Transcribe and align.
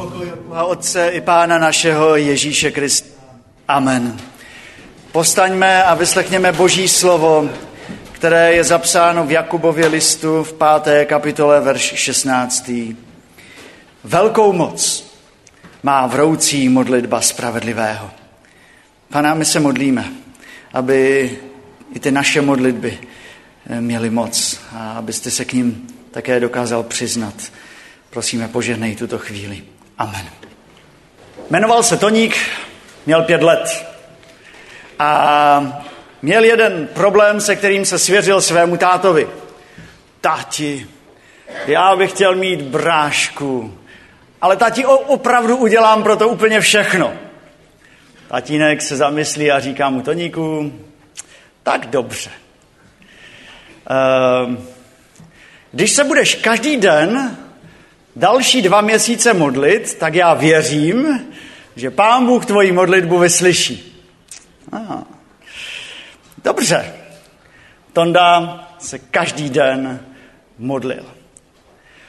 pokoj 0.00 0.32
a 0.52 0.64
Otce 0.64 1.08
i 1.08 1.20
Pána 1.20 1.58
našeho 1.58 2.16
Ježíše 2.16 2.70
Krista. 2.70 3.08
Amen. 3.68 4.16
Postaňme 5.12 5.84
a 5.84 5.94
vyslechněme 5.94 6.52
Boží 6.52 6.88
slovo, 6.88 7.50
které 8.12 8.52
je 8.52 8.64
zapsáno 8.64 9.26
v 9.26 9.30
Jakubově 9.30 9.86
listu 9.86 10.44
v 10.44 10.52
páté 10.52 11.04
kapitole, 11.04 11.60
verš 11.60 11.82
16. 11.82 12.70
Velkou 14.04 14.52
moc 14.52 15.12
má 15.82 16.06
vroucí 16.06 16.68
modlitba 16.68 17.20
spravedlivého. 17.20 18.10
Pana, 19.08 19.34
my 19.34 19.44
se 19.44 19.60
modlíme, 19.60 20.12
aby 20.72 21.30
i 21.94 22.00
ty 22.00 22.10
naše 22.10 22.40
modlitby 22.40 22.98
měly 23.80 24.10
moc 24.10 24.60
a 24.72 24.92
abyste 24.92 25.30
se 25.30 25.44
k 25.44 25.52
ním 25.52 25.86
také 26.10 26.40
dokázal 26.40 26.82
přiznat. 26.82 27.34
Prosíme, 28.10 28.48
požehnej 28.48 28.96
tuto 28.96 29.18
chvíli. 29.18 29.62
Amen. 30.00 30.30
Jmenoval 31.50 31.82
se 31.82 31.96
Toník, 31.96 32.36
měl 33.06 33.22
pět 33.22 33.42
let 33.42 33.86
a 34.98 35.82
měl 36.22 36.44
jeden 36.44 36.88
problém, 36.94 37.40
se 37.40 37.56
kterým 37.56 37.84
se 37.84 37.98
svěřil 37.98 38.40
svému 38.40 38.76
tátovi. 38.76 39.28
Tati, 40.20 40.86
já 41.66 41.96
bych 41.96 42.10
chtěl 42.10 42.34
mít 42.34 42.62
brášku, 42.62 43.78
ale 44.40 44.56
tati, 44.56 44.86
opravdu 44.86 45.56
udělám 45.56 46.02
pro 46.02 46.16
to 46.16 46.28
úplně 46.28 46.60
všechno. 46.60 47.14
Tatínek 48.28 48.82
se 48.82 48.96
zamyslí 48.96 49.50
a 49.50 49.60
říká 49.60 49.90
mu 49.90 50.02
Toníku, 50.02 50.72
tak 51.62 51.86
dobře. 51.86 52.30
Ehm, 53.90 54.68
když 55.72 55.90
se 55.90 56.04
budeš 56.04 56.34
každý 56.34 56.76
den 56.76 57.36
další 58.16 58.62
dva 58.62 58.80
měsíce 58.80 59.34
modlit, 59.34 59.94
tak 59.94 60.14
já 60.14 60.34
věřím, 60.34 61.26
že 61.76 61.90
Pán 61.90 62.26
Bůh 62.26 62.46
tvoji 62.46 62.72
modlitbu 62.72 63.18
vyslyší. 63.18 64.04
Aha. 64.72 65.06
Dobře. 66.44 66.94
Tonda 67.92 68.60
se 68.78 68.98
každý 68.98 69.50
den 69.50 70.00
modlil. 70.58 71.04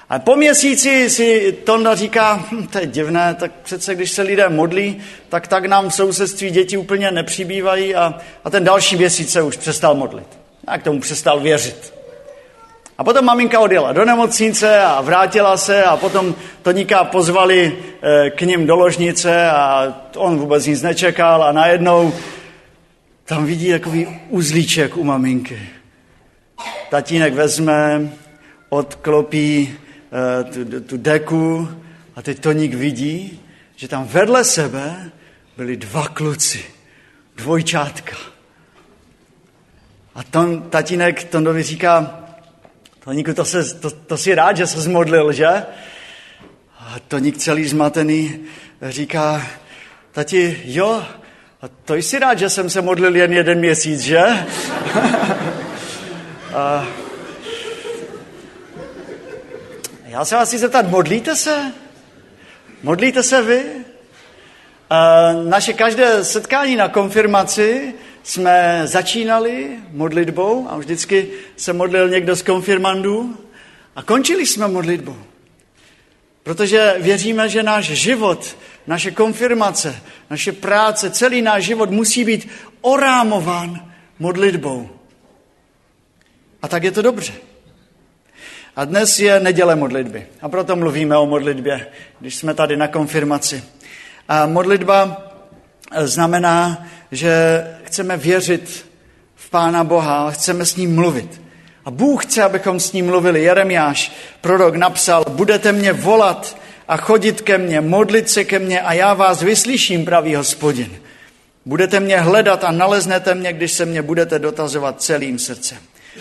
A 0.10 0.20
po 0.20 0.36
měsíci 0.36 1.10
si 1.10 1.58
Tonda 1.64 1.96
říká, 1.96 2.46
hm, 2.52 2.68
to 2.68 2.78
je 2.80 2.88
divné, 2.88 3.36
tak 3.40 3.52
přece 3.64 3.96
když 3.96 4.12
se 4.12 4.22
lidé 4.22 4.50
modlí, 4.50 5.02
tak 5.30 5.48
tak 5.48 5.66
nám 5.66 5.90
v 5.90 5.94
sousedství 5.94 6.50
děti 6.50 6.78
úplně 6.78 7.12
nepřibývají 7.12 7.96
a, 7.96 8.14
a 8.44 8.50
ten 8.50 8.64
další 8.64 8.96
měsíc 8.96 9.32
se 9.32 9.42
už 9.42 9.58
přestal 9.58 9.96
modlit. 9.96 10.28
A 10.68 10.78
k 10.78 10.84
tomu 10.84 11.00
přestal 11.00 11.40
věřit. 11.40 12.01
A 13.02 13.04
potom 13.04 13.26
maminka 13.26 13.60
odjela 13.60 13.94
do 13.94 14.06
nemocnice 14.06 14.80
a 14.80 15.02
vrátila 15.02 15.58
se 15.58 15.84
a 15.84 15.98
potom 15.98 16.36
Toníka 16.62 17.04
pozvali 17.04 17.78
eh, 18.02 18.30
k 18.30 18.42
ním 18.42 18.68
do 18.68 18.76
ložnice 18.76 19.50
a 19.50 19.94
on 20.16 20.38
vůbec 20.38 20.66
nic 20.66 20.82
nečekal 20.82 21.44
a 21.44 21.52
najednou 21.52 22.14
tam 23.26 23.46
vidí 23.46 23.72
takový 23.72 24.08
uzlíček 24.30 24.98
u 24.98 25.04
maminky. 25.04 25.60
Tatínek 26.90 27.34
vezme, 27.34 28.10
odklopí 28.70 29.74
eh, 29.74 30.44
tu, 30.44 30.82
tu 30.82 30.98
deku 30.98 31.70
a 32.16 32.22
teď 32.22 32.40
Toník 32.40 32.74
vidí, 32.74 33.40
že 33.76 33.88
tam 33.88 34.06
vedle 34.06 34.44
sebe 34.44 35.12
byli 35.58 35.78
dva 35.78 36.08
kluci, 36.08 36.66
dvojčátka. 37.36 38.16
A 40.16 40.24
ton, 40.24 40.62
tatínek 40.62 41.24
Tondovi 41.24 41.64
říká, 41.64 42.21
Toníku, 43.04 43.34
to, 43.34 43.46
se, 43.46 43.74
to, 43.74 43.90
to 43.90 44.18
si 44.18 44.36
rád, 44.36 44.58
že 44.58 44.68
se 44.68 44.82
zmodlil, 44.82 45.32
že? 45.32 45.48
A 46.80 46.96
Toník 47.08 47.38
celý 47.38 47.68
zmatený 47.68 48.40
říká, 48.82 49.48
tati, 50.12 50.62
jo, 50.66 51.04
a 51.62 51.68
to 51.86 51.96
jsi 51.96 52.20
rád, 52.20 52.40
že 52.40 52.50
jsem 52.50 52.70
se 52.70 52.82
modlil 52.82 53.16
jen 53.16 53.34
jeden 53.34 53.60
měsíc, 53.60 54.00
že? 54.00 54.20
a 56.54 56.88
já 60.06 60.26
se 60.26 60.36
vás 60.36 60.48
chci 60.48 60.58
zeptat, 60.58 60.88
modlíte 60.88 61.36
se? 61.36 61.72
Modlíte 62.84 63.24
se 63.24 63.42
vy? 63.42 63.64
A 64.90 65.32
naše 65.34 65.74
každé 65.74 66.24
setkání 66.24 66.76
na 66.76 66.90
konfirmaci 66.90 67.94
jsme 68.24 68.82
začínali 68.86 69.70
modlitbou 69.92 70.68
a 70.70 70.78
vždycky 70.78 71.28
se 71.58 71.74
modlil 71.74 72.10
někdo 72.10 72.36
z 72.36 72.42
konfirmandů 72.42 73.38
a 73.96 74.04
končili 74.04 74.46
jsme 74.46 74.68
modlitbou. 74.68 75.18
Protože 76.44 76.96
věříme, 77.00 77.50
že 77.50 77.64
náš 77.64 77.86
život, 77.86 78.58
naše 78.88 79.12
konfirmace, 79.12 80.02
naše 80.30 80.52
práce, 80.52 81.10
celý 81.10 81.42
náš 81.42 81.64
život 81.64 81.90
musí 81.90 82.24
být 82.24 82.50
orámován 82.82 83.92
modlitbou. 84.20 84.90
A 86.62 86.68
tak 86.68 86.84
je 86.84 86.92
to 86.92 87.02
dobře. 87.02 87.34
A 88.76 88.86
dnes 88.86 89.20
je 89.20 89.40
neděle 89.40 89.76
modlitby. 89.76 90.28
A 90.42 90.50
proto 90.50 90.76
mluvíme 90.76 91.18
o 91.18 91.26
modlitbě, 91.26 91.88
když 92.20 92.36
jsme 92.36 92.54
tady 92.54 92.78
na 92.78 92.88
konfirmaci. 92.88 93.64
A 94.28 94.46
modlitba 94.46 95.31
znamená, 95.96 96.88
že 97.12 97.64
chceme 97.84 98.18
věřit 98.18 98.86
v 99.36 99.50
Pána 99.50 99.84
Boha 99.84 100.28
a 100.28 100.32
chceme 100.32 100.66
s 100.66 100.76
ním 100.76 100.96
mluvit. 100.96 101.42
A 101.86 101.92
Bůh 101.92 102.26
chce, 102.26 102.44
abychom 102.44 102.80
s 102.80 102.94
ním 102.94 103.06
mluvili. 103.06 103.44
Jeremiáš, 103.44 104.12
prorok, 104.42 104.76
napsal, 104.76 105.26
budete 105.30 105.72
mě 105.72 105.94
volat 105.94 106.58
a 106.88 106.98
chodit 106.98 107.42
ke 107.42 107.58
mně, 107.58 107.82
modlit 107.82 108.30
se 108.30 108.44
ke 108.44 108.60
mně 108.60 108.82
a 108.82 108.94
já 108.94 109.14
vás 109.14 109.42
vyslyším, 109.42 110.06
pravý 110.06 110.36
hospodin. 110.36 110.92
Budete 111.66 112.00
mě 112.00 112.20
hledat 112.20 112.64
a 112.64 112.72
naleznete 112.72 113.36
mě, 113.36 113.54
když 113.54 113.72
se 113.72 113.86
mě 113.86 114.02
budete 114.02 114.40
dotazovat 114.40 115.02
celým 115.02 115.40
srdcem. 115.40 115.78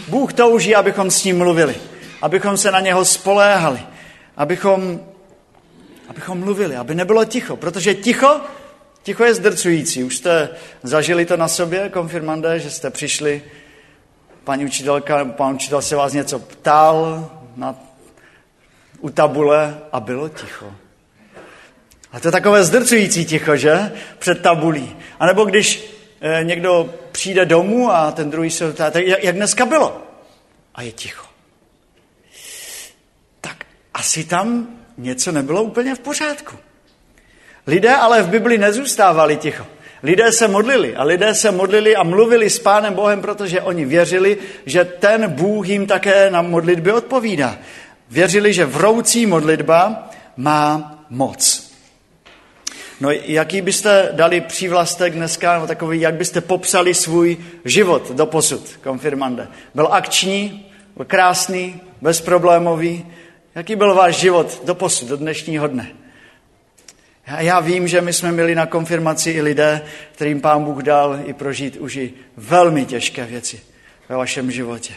Bůh 0.08 0.32
touží, 0.32 0.74
abychom 0.74 1.10
s 1.10 1.24
ním 1.24 1.38
mluvili, 1.38 1.74
abychom 2.22 2.56
se 2.56 2.70
na 2.70 2.80
něho 2.80 3.04
spoléhali, 3.04 3.80
abychom, 4.36 5.00
abychom 6.08 6.38
mluvili, 6.38 6.76
aby 6.76 6.94
nebylo 6.94 7.24
ticho, 7.24 7.56
protože 7.56 7.94
ticho 7.94 8.40
Ticho 9.02 9.24
je 9.24 9.34
zdrcující. 9.34 10.04
Už 10.04 10.16
jste 10.16 10.48
zažili 10.82 11.26
to 11.26 11.36
na 11.36 11.48
sobě, 11.48 11.88
konfirmandé, 11.88 12.60
že 12.60 12.70
jste 12.70 12.90
přišli, 12.90 13.42
paní 14.44 14.64
učitelka, 14.64 15.24
pan 15.24 15.54
učitel 15.54 15.82
se 15.82 15.96
vás 15.96 16.12
něco 16.12 16.38
ptal 16.38 17.30
na, 17.56 17.74
u 19.00 19.10
tabule 19.10 19.78
a 19.92 20.00
bylo 20.00 20.28
ticho. 20.28 20.74
A 22.12 22.20
to 22.20 22.28
je 22.28 22.32
takové 22.32 22.64
zdrcující 22.64 23.24
ticho, 23.24 23.56
že? 23.56 23.92
Před 24.18 24.42
tabulí. 24.42 24.96
A 25.18 25.26
nebo 25.26 25.44
když 25.44 25.94
e, 26.20 26.44
někdo 26.44 26.94
přijde 27.12 27.46
domů 27.46 27.90
a 27.90 28.12
ten 28.12 28.30
druhý 28.30 28.50
se 28.50 28.72
ptá, 28.72 28.92
jak, 28.98 29.24
jak 29.24 29.36
dneska 29.36 29.66
bylo? 29.66 30.02
A 30.74 30.82
je 30.82 30.92
ticho. 30.92 31.26
Tak 33.40 33.64
asi 33.94 34.24
tam 34.24 34.68
něco 34.98 35.32
nebylo 35.32 35.62
úplně 35.62 35.94
v 35.94 35.98
pořádku. 35.98 36.56
Lidé 37.70 37.94
ale 37.94 38.22
v 38.22 38.28
Bibli 38.28 38.58
nezůstávali 38.58 39.36
ticho. 39.36 39.66
Lidé 40.02 40.32
se 40.32 40.48
modlili 40.48 40.96
a 40.96 41.04
lidé 41.04 41.34
se 41.34 41.50
modlili 41.50 41.96
a 41.96 42.02
mluvili 42.02 42.50
s 42.50 42.58
Pánem 42.58 42.94
Bohem, 42.94 43.20
protože 43.22 43.60
oni 43.62 43.84
věřili, 43.84 44.38
že 44.66 44.84
ten 44.84 45.30
Bůh 45.30 45.68
jim 45.68 45.86
také 45.86 46.30
na 46.30 46.42
modlitby 46.42 46.92
odpovídá. 46.92 47.58
Věřili, 48.10 48.52
že 48.52 48.64
vroucí 48.64 49.26
modlitba 49.26 50.10
má 50.36 50.98
moc. 51.10 51.70
No 53.00 53.10
jaký 53.10 53.62
byste 53.62 54.08
dali 54.12 54.40
přívlastek 54.40 55.12
dneska, 55.14 55.54
nebo 55.54 55.66
takový, 55.66 56.00
jak 56.00 56.14
byste 56.14 56.40
popsali 56.40 56.94
svůj 56.94 57.36
život 57.64 58.10
do 58.10 58.26
posud, 58.26 58.78
konfirmande? 58.82 59.48
Byl 59.74 59.88
akční, 59.90 60.66
byl 60.96 61.04
krásný, 61.04 61.80
bezproblémový? 62.02 63.06
Jaký 63.54 63.76
byl 63.76 63.94
váš 63.94 64.16
život 64.16 64.62
do 64.64 64.74
posud, 64.74 65.08
do 65.08 65.16
dnešního 65.16 65.66
dne? 65.66 66.00
Já 67.38 67.60
vím, 67.60 67.88
že 67.88 68.00
my 68.00 68.12
jsme 68.12 68.32
měli 68.32 68.54
na 68.54 68.66
konfirmaci 68.66 69.30
i 69.30 69.42
lidé, 69.42 69.82
kterým 70.12 70.40
pán 70.40 70.64
Bůh 70.64 70.82
dal 70.82 71.20
i 71.24 71.32
prožít 71.32 71.76
už 71.76 71.96
i 71.96 72.12
velmi 72.36 72.86
těžké 72.86 73.26
věci 73.26 73.60
ve 74.08 74.16
vašem 74.16 74.50
životě. 74.50 74.94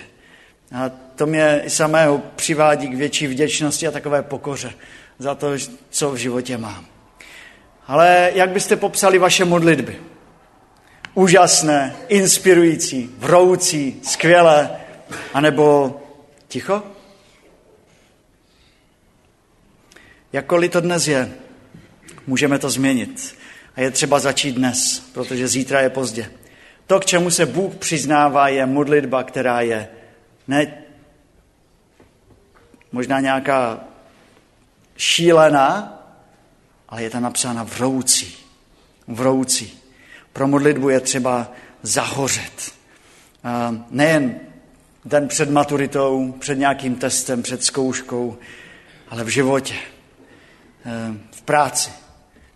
A 0.75 0.91
to 1.15 1.25
mě 1.25 1.61
i 1.65 1.69
samého 1.69 2.21
přivádí 2.35 2.87
k 2.87 2.95
větší 2.95 3.27
vděčnosti 3.27 3.87
a 3.87 3.91
takové 3.91 4.21
pokoře 4.21 4.73
za 5.19 5.35
to, 5.35 5.51
co 5.89 6.11
v 6.11 6.15
životě 6.15 6.57
mám. 6.57 6.85
Ale 7.87 8.31
jak 8.35 8.49
byste 8.49 8.75
popsali 8.75 9.19
vaše 9.19 9.45
modlitby? 9.45 9.99
Úžasné, 11.13 11.95
inspirující, 12.07 13.09
vroucí, 13.17 13.99
skvělé, 14.03 14.69
anebo 15.33 15.95
ticho? 16.47 16.83
Jakkoliv 20.33 20.71
to 20.71 20.81
dnes 20.81 21.07
je, 21.07 21.31
Můžeme 22.27 22.59
to 22.59 22.69
změnit. 22.69 23.35
A 23.75 23.81
je 23.81 23.91
třeba 23.91 24.19
začít 24.19 24.55
dnes, 24.55 24.99
protože 25.13 25.47
zítra 25.47 25.81
je 25.81 25.89
pozdě. 25.89 26.31
To, 26.87 26.99
k 26.99 27.05
čemu 27.05 27.31
se 27.31 27.45
Bůh 27.45 27.75
přiznává, 27.75 28.47
je 28.47 28.65
modlitba, 28.65 29.23
která 29.23 29.61
je 29.61 29.87
ne 30.47 30.73
možná 32.91 33.19
nějaká 33.19 33.83
šílená, 34.97 35.99
ale 36.89 37.03
je 37.03 37.09
tam 37.09 37.23
napsána 37.23 37.63
vroucí. 37.63 38.35
Vroucí. 39.07 39.79
Pro 40.33 40.47
modlitbu 40.47 40.89
je 40.89 40.99
třeba 40.99 41.51
zahořet. 41.81 42.71
Nejen 43.89 44.39
den 45.05 45.27
před 45.27 45.49
maturitou, 45.49 46.31
před 46.31 46.55
nějakým 46.55 46.95
testem, 46.95 47.43
před 47.43 47.63
zkouškou, 47.63 48.37
ale 49.09 49.23
v 49.23 49.27
životě, 49.27 49.75
v 51.31 51.41
práci. 51.41 51.91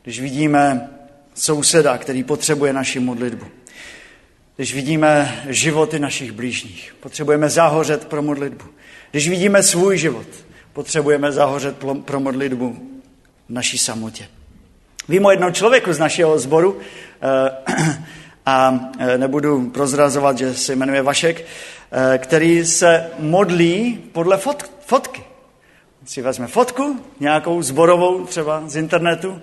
Když 0.08 0.20
vidíme 0.20 0.90
souseda, 1.34 1.98
který 1.98 2.24
potřebuje 2.24 2.74
naši 2.74 3.00
modlitbu. 3.00 3.46
Když 4.56 4.74
vidíme 4.74 5.42
životy 5.48 6.00
našich 6.00 6.32
blížních, 6.32 6.96
potřebujeme 7.00 7.50
zahořet 7.50 8.06
pro 8.06 8.22
modlitbu. 8.22 8.66
Když 9.12 9.30
vidíme 9.30 9.64
svůj 9.64 9.98
život, 9.98 10.28
potřebujeme 10.74 11.32
zahořet 11.32 11.76
pro 12.06 12.20
modlitbu 12.20 12.78
v 13.50 13.54
naší 13.54 13.78
samotě. 13.78 14.28
Vím 15.10 15.26
o 15.26 15.32
jednom 15.32 15.54
člověku 15.54 15.94
z 15.94 16.00
našeho 16.00 16.40
sboru 16.40 16.80
eh, 17.22 17.52
a 18.46 18.80
eh, 19.00 19.18
nebudu 19.18 19.70
prozrazovat, 19.70 20.38
že 20.38 20.54
se 20.54 20.76
jmenuje 20.76 21.02
Vašek, 21.02 21.46
eh, 21.92 22.18
který 22.18 22.66
se 22.66 23.10
modlí 23.20 24.00
podle 24.12 24.38
fot, 24.38 24.72
fotky. 24.86 25.24
Si 26.06 26.22
vezme 26.22 26.48
fotku, 26.48 27.00
nějakou 27.20 27.62
zborovou 27.62 28.26
třeba 28.26 28.64
z 28.68 28.76
internetu, 28.76 29.42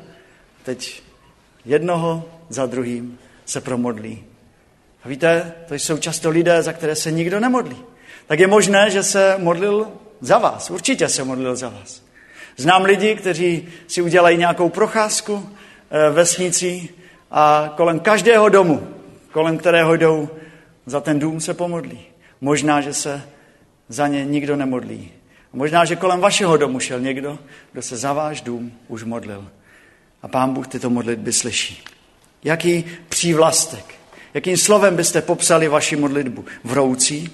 teď 0.64 1.02
jednoho 1.64 2.24
za 2.48 2.66
druhým 2.66 3.18
se 3.44 3.60
promodlí. 3.60 4.24
A 5.04 5.08
víte, 5.08 5.52
to 5.68 5.74
jsou 5.74 5.98
často 5.98 6.30
lidé, 6.30 6.62
za 6.62 6.72
které 6.72 6.94
se 6.94 7.12
nikdo 7.12 7.40
nemodlí. 7.40 7.76
Tak 8.26 8.38
je 8.38 8.46
možné, 8.46 8.90
že 8.90 9.02
se 9.02 9.34
modlil 9.38 9.88
za 10.20 10.38
vás. 10.38 10.70
Určitě 10.70 11.08
se 11.08 11.24
modlil 11.24 11.56
za 11.56 11.68
vás. 11.68 12.02
Znám 12.56 12.84
lidi, 12.84 13.14
kteří 13.14 13.68
si 13.86 14.02
udělají 14.02 14.38
nějakou 14.38 14.68
procházku 14.68 15.48
eh, 15.90 16.10
vesnicí 16.10 16.90
a 17.30 17.74
kolem 17.76 18.00
každého 18.00 18.48
domu, 18.48 18.88
kolem 19.32 19.58
kterého 19.58 19.96
jdou, 19.96 20.28
za 20.86 21.00
ten 21.00 21.18
dům 21.18 21.40
se 21.40 21.54
pomodlí. 21.54 22.00
Možná, 22.40 22.80
že 22.80 22.94
se 22.94 23.22
za 23.88 24.08
ně 24.08 24.24
nikdo 24.24 24.56
nemodlí. 24.56 25.10
Možná, 25.52 25.84
že 25.84 25.96
kolem 25.96 26.20
vašeho 26.20 26.56
domu 26.56 26.80
šel 26.80 27.00
někdo, 27.00 27.38
kdo 27.72 27.82
se 27.82 27.96
za 27.96 28.12
váš 28.12 28.40
dům 28.40 28.72
už 28.88 29.04
modlil. 29.04 29.48
A 30.24 30.28
pán 30.28 30.54
Bůh 30.54 30.68
tyto 30.68 30.90
modlitby 30.90 31.32
slyší. 31.32 31.84
Jaký 32.44 32.84
přívlastek, 33.08 33.94
jakým 34.34 34.56
slovem 34.56 34.96
byste 34.96 35.22
popsali 35.22 35.68
vaši 35.68 35.96
modlitbu? 35.96 36.44
Vroucí? 36.64 37.30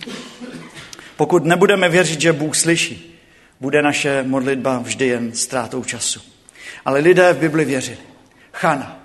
Pokud 1.17 1.45
nebudeme 1.45 1.89
věřit, 1.89 2.21
že 2.21 2.33
Bůh 2.33 2.57
slyší, 2.57 3.21
bude 3.61 3.83
naše 3.83 4.23
modlitba 4.23 4.79
vždy 4.79 5.07
jen 5.07 5.33
ztrátou 5.33 5.85
času. 5.85 6.21
Ale 6.85 7.01
lidé 7.01 7.33
v 7.33 7.39
Bibli 7.39 7.65
věřili. 7.65 7.99
Chana. 8.53 9.01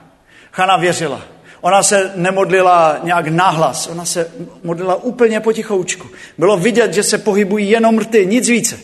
Chana 0.51 0.77
věřila. 0.77 1.25
Ona 1.61 1.83
se 1.83 2.11
nemodlila 2.15 2.99
nějak 3.03 3.27
nahlas, 3.27 3.87
ona 3.87 4.05
se 4.05 4.31
modlila 4.63 4.95
úplně 4.95 5.39
potichoučku. 5.39 6.07
Bylo 6.37 6.57
vidět, 6.57 6.93
že 6.93 7.03
se 7.03 7.17
pohybují 7.17 7.69
jenom 7.69 7.99
rty, 7.99 8.25
nic 8.25 8.49
více. 8.49 8.79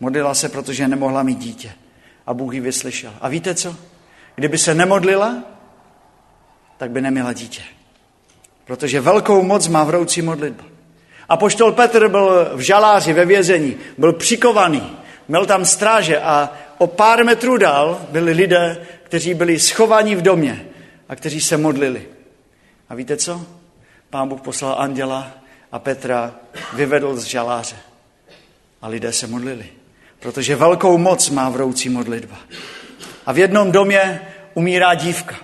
Modlila 0.00 0.34
se, 0.34 0.48
protože 0.48 0.88
nemohla 0.88 1.22
mít 1.22 1.38
dítě. 1.38 1.72
A 2.26 2.34
Bůh 2.34 2.54
ji 2.54 2.60
vyslyšel. 2.60 3.12
A 3.20 3.28
víte 3.28 3.54
co? 3.54 3.76
Kdyby 4.34 4.58
se 4.58 4.74
nemodlila, 4.74 5.42
tak 6.76 6.90
by 6.90 7.00
neměla 7.00 7.32
dítě. 7.32 7.62
Protože 8.64 9.00
velkou 9.00 9.42
moc 9.42 9.68
má 9.68 9.84
vroucí 9.84 10.22
modlitba. 10.22 10.64
A 11.28 11.36
poštol 11.36 11.72
Petr 11.72 12.08
byl 12.08 12.50
v 12.54 12.60
žaláři 12.60 13.12
ve 13.12 13.24
vězení, 13.24 13.76
byl 13.98 14.12
přikovaný, 14.12 14.96
měl 15.28 15.46
tam 15.46 15.64
stráže 15.64 16.20
a 16.20 16.52
o 16.78 16.86
pár 16.86 17.24
metrů 17.24 17.56
dál 17.56 18.06
byli 18.10 18.32
lidé, 18.32 18.86
kteří 19.02 19.34
byli 19.34 19.58
schovaní 19.58 20.16
v 20.16 20.22
domě 20.22 20.66
a 21.08 21.16
kteří 21.16 21.40
se 21.40 21.56
modlili. 21.56 22.08
A 22.88 22.94
víte 22.94 23.16
co? 23.16 23.46
Pán 24.10 24.28
Bůh 24.28 24.40
poslal 24.40 24.76
anděla 24.78 25.30
a 25.72 25.78
Petra 25.78 26.34
vyvedl 26.72 27.16
z 27.16 27.24
žaláře. 27.24 27.76
A 28.82 28.88
lidé 28.88 29.12
se 29.12 29.26
modlili, 29.26 29.66
protože 30.20 30.56
velkou 30.56 30.98
moc 30.98 31.30
má 31.30 31.48
vroucí 31.48 31.88
modlitba. 31.88 32.36
A 33.26 33.32
v 33.32 33.38
jednom 33.38 33.72
domě 33.72 34.20
umírá 34.54 34.94
dívka. 34.94 35.36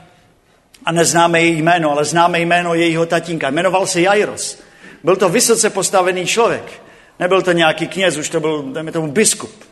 A 0.84 0.92
neznáme 0.92 1.42
její 1.42 1.62
jméno, 1.62 1.90
ale 1.90 2.04
známe 2.04 2.40
jméno 2.40 2.74
jejího 2.74 3.06
tatínka. 3.06 3.50
Jmenoval 3.50 3.86
se 3.86 4.00
Jairos. 4.00 4.58
Byl 5.04 5.16
to 5.16 5.28
vysoce 5.28 5.70
postavený 5.70 6.26
člověk. 6.26 6.82
Nebyl 7.18 7.42
to 7.42 7.52
nějaký 7.52 7.86
kněz, 7.86 8.16
už 8.16 8.28
to 8.28 8.40
byl, 8.40 8.62
dejme 8.62 8.92
tomu, 8.92 9.12
biskup. 9.12 9.64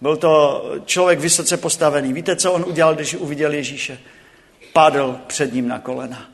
Byl 0.00 0.16
to 0.16 0.64
člověk 0.84 1.20
vysoce 1.20 1.56
postavený. 1.56 2.12
Víte, 2.12 2.36
co 2.36 2.52
on 2.52 2.64
udělal, 2.68 2.94
když 2.94 3.14
uviděl 3.14 3.52
Ježíše? 3.52 3.98
Padl 4.72 5.18
před 5.26 5.52
ním 5.52 5.68
na 5.68 5.78
kolena 5.78 6.30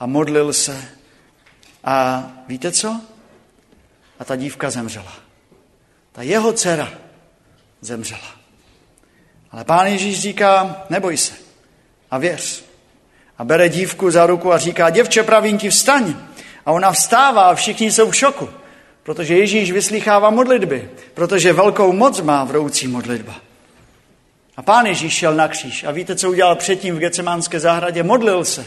a 0.00 0.06
modlil 0.06 0.52
se. 0.52 0.84
A 1.84 2.24
víte 2.48 2.72
co? 2.72 3.00
A 4.18 4.24
ta 4.24 4.36
dívka 4.36 4.70
zemřela. 4.70 5.12
Ta 6.12 6.22
jeho 6.22 6.52
dcera 6.52 6.92
zemřela. 7.82 8.42
Ale 9.50 9.64
pán 9.64 9.86
Ježíš 9.86 10.20
říká, 10.20 10.84
neboj 10.90 11.16
se 11.16 11.32
a 12.10 12.18
věř. 12.18 12.64
A 13.38 13.44
bere 13.44 13.68
dívku 13.68 14.10
za 14.10 14.26
ruku 14.26 14.52
a 14.52 14.58
říká, 14.58 14.90
děvče, 14.90 15.22
pravím 15.22 15.58
ti, 15.58 15.70
vstaň. 15.70 16.14
A 16.66 16.72
ona 16.72 16.92
vstává 16.92 17.42
a 17.42 17.54
všichni 17.54 17.92
jsou 17.92 18.10
v 18.10 18.16
šoku, 18.16 18.48
protože 19.02 19.36
Ježíš 19.36 19.72
vyslychává 19.72 20.30
modlitby, 20.30 20.90
protože 21.14 21.52
velkou 21.52 21.92
moc 21.92 22.20
má 22.20 22.44
vroucí 22.44 22.88
modlitba. 22.88 23.34
A 24.56 24.62
pán 24.62 24.86
Ježíš 24.86 25.12
šel 25.12 25.34
na 25.34 25.48
kříž 25.48 25.84
a 25.84 25.90
víte, 25.90 26.16
co 26.16 26.30
udělal 26.30 26.56
předtím 26.56 26.96
v 26.96 26.98
Getsemánské 26.98 27.60
zahradě? 27.60 28.02
Modlil 28.02 28.44
se. 28.44 28.66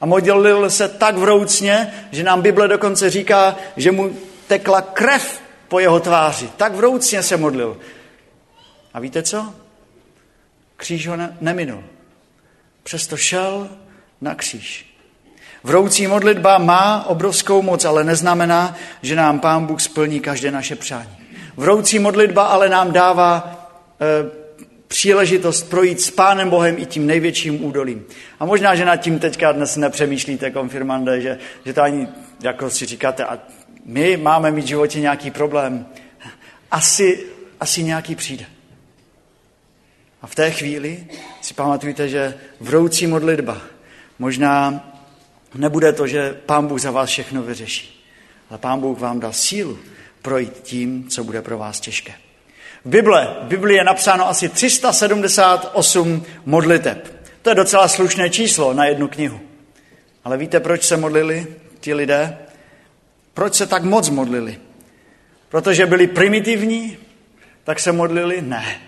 A 0.00 0.06
modlil 0.06 0.70
se 0.70 0.88
tak 0.88 1.16
vroucně, 1.16 1.94
že 2.10 2.22
nám 2.22 2.42
Bible 2.42 2.68
dokonce 2.68 3.10
říká, 3.10 3.56
že 3.76 3.92
mu 3.92 4.16
tekla 4.46 4.80
krev 4.80 5.40
po 5.68 5.78
jeho 5.78 6.00
tváři. 6.00 6.48
Tak 6.56 6.74
vroucně 6.74 7.22
se 7.22 7.36
modlil. 7.36 7.76
A 8.96 9.00
víte 9.00 9.22
co? 9.22 9.54
Kříž 10.76 11.08
ho 11.08 11.16
ne- 11.16 11.36
neminul. 11.40 11.84
Přesto 12.82 13.16
šel 13.16 13.68
na 14.20 14.34
kříž. 14.34 14.86
Vroucí 15.64 16.06
modlitba 16.06 16.58
má 16.58 17.06
obrovskou 17.06 17.62
moc, 17.62 17.84
ale 17.84 18.04
neznamená, 18.04 18.76
že 19.02 19.16
nám 19.16 19.40
Pán 19.40 19.66
Bůh 19.66 19.80
splní 19.80 20.20
každé 20.20 20.50
naše 20.50 20.76
přání. 20.76 21.16
Vroucí 21.56 21.98
modlitba 21.98 22.46
ale 22.46 22.68
nám 22.68 22.92
dává 22.92 23.58
e, 24.00 24.30
příležitost 24.88 25.62
projít 25.62 26.00
s 26.00 26.10
Pánem 26.10 26.50
Bohem 26.50 26.78
i 26.78 26.86
tím 26.86 27.06
největším 27.06 27.64
údolím. 27.64 28.04
A 28.40 28.44
možná, 28.44 28.74
že 28.74 28.84
nad 28.84 28.96
tím 28.96 29.18
teďka 29.18 29.52
dnes 29.52 29.76
nepřemýšlíte, 29.76 30.50
konfirmande, 30.50 31.20
že, 31.20 31.38
že 31.64 31.72
to 31.72 31.82
ani, 31.82 32.08
jako 32.42 32.70
si 32.70 32.86
říkáte, 32.86 33.24
a 33.24 33.38
my 33.84 34.16
máme 34.16 34.50
mít 34.50 34.64
v 34.64 34.68
životě 34.68 35.00
nějaký 35.00 35.30
problém. 35.30 35.86
Asi, 36.70 37.24
asi 37.60 37.82
nějaký 37.82 38.14
přijde. 38.14 38.46
A 40.22 40.26
v 40.26 40.34
té 40.34 40.50
chvíli 40.50 41.06
si 41.40 41.54
pamatujte, 41.54 42.08
že 42.08 42.34
vroucí 42.60 43.06
modlitba 43.06 43.60
možná 44.18 44.84
nebude 45.54 45.92
to, 45.92 46.06
že 46.06 46.34
Pán 46.46 46.66
Bůh 46.66 46.80
za 46.80 46.90
vás 46.90 47.10
všechno 47.10 47.42
vyřeší, 47.42 48.06
ale 48.50 48.58
Pán 48.58 48.80
Bůh 48.80 48.98
vám 48.98 49.20
dá 49.20 49.32
sílu 49.32 49.78
projít 50.22 50.60
tím, 50.62 51.08
co 51.08 51.24
bude 51.24 51.42
pro 51.42 51.58
vás 51.58 51.80
těžké. 51.80 52.14
V 52.84 52.88
Bible, 52.88 53.36
v 53.42 53.46
Biblii 53.46 53.76
je 53.76 53.84
napsáno 53.84 54.28
asi 54.28 54.48
378 54.48 56.24
modliteb. 56.44 57.16
To 57.42 57.50
je 57.50 57.54
docela 57.54 57.88
slušné 57.88 58.30
číslo 58.30 58.74
na 58.74 58.84
jednu 58.84 59.08
knihu. 59.08 59.40
Ale 60.24 60.36
víte, 60.36 60.60
proč 60.60 60.82
se 60.82 60.96
modlili 60.96 61.46
ti 61.80 61.94
lidé? 61.94 62.38
Proč 63.34 63.54
se 63.54 63.66
tak 63.66 63.82
moc 63.82 64.10
modlili? 64.10 64.58
Protože 65.48 65.86
byli 65.86 66.06
primitivní, 66.06 66.98
tak 67.64 67.80
se 67.80 67.92
modlili? 67.92 68.42
Ne. 68.42 68.80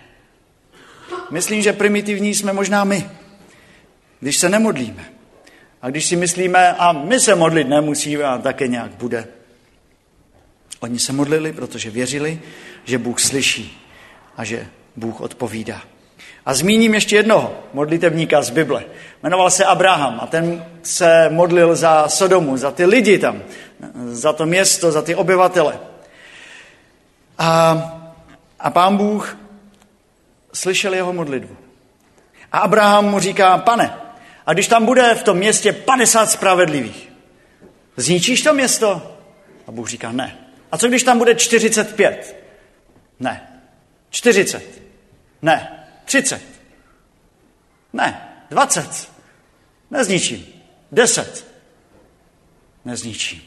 Myslím, 1.31 1.61
že 1.61 1.73
primitivní 1.73 2.35
jsme 2.35 2.53
možná 2.53 2.83
my, 2.83 3.09
když 4.19 4.37
se 4.37 4.49
nemodlíme. 4.49 5.05
A 5.81 5.89
když 5.89 6.05
si 6.05 6.15
myslíme, 6.15 6.73
a 6.73 6.91
my 6.91 7.19
se 7.19 7.35
modlit 7.35 7.67
nemusíme, 7.67 8.23
a 8.23 8.37
také 8.37 8.67
nějak 8.67 8.91
bude. 8.91 9.27
Oni 10.79 10.99
se 10.99 11.13
modlili, 11.13 11.53
protože 11.53 11.89
věřili, 11.89 12.41
že 12.85 12.97
Bůh 12.97 13.19
slyší 13.19 13.87
a 14.37 14.43
že 14.43 14.67
Bůh 14.95 15.21
odpovídá. 15.21 15.81
A 16.45 16.53
zmíním 16.53 16.93
ještě 16.93 17.15
jednoho 17.15 17.63
modlitevníka 17.73 18.41
z 18.41 18.49
Bible. 18.49 18.83
Jmenoval 19.23 19.49
se 19.49 19.65
Abraham 19.65 20.19
a 20.21 20.27
ten 20.27 20.65
se 20.83 21.29
modlil 21.29 21.75
za 21.75 22.07
Sodomu, 22.07 22.57
za 22.57 22.71
ty 22.71 22.85
lidi 22.85 23.19
tam, 23.19 23.43
za 24.11 24.33
to 24.33 24.45
město, 24.45 24.91
za 24.91 25.01
ty 25.01 25.15
obyvatele. 25.15 25.79
A, 27.37 27.77
a 28.59 28.69
pán 28.69 28.97
Bůh 28.97 29.37
slyšel 30.59 30.93
jeho 30.93 31.13
modlitbu. 31.13 31.57
A 32.51 32.59
Abraham 32.59 33.05
mu 33.05 33.19
říká, 33.19 33.57
pane, 33.57 33.97
a 34.45 34.53
když 34.53 34.67
tam 34.67 34.85
bude 34.85 35.15
v 35.15 35.23
tom 35.23 35.37
městě 35.37 35.73
50 35.73 36.31
spravedlivých, 36.31 37.11
zničíš 37.97 38.41
to 38.41 38.53
město? 38.53 39.17
A 39.67 39.71
Bůh 39.71 39.89
říká, 39.89 40.11
ne. 40.11 40.37
A 40.71 40.77
co 40.77 40.87
když 40.87 41.03
tam 41.03 41.17
bude 41.17 41.35
45? 41.35 42.43
Ne. 43.19 43.61
40? 44.09 44.81
Ne. 45.41 45.85
30? 46.05 46.41
Ne, 47.93 48.33
dvacet. 48.49 49.11
Nezničím. 49.91 50.47
Deset. 50.91 51.47
Nezničím. 52.85 53.41